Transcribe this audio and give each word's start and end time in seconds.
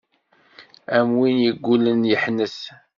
Am 0.97 1.09
win 1.19 1.37
yeggullen 1.45 2.01
yeḥnet. 2.09 2.57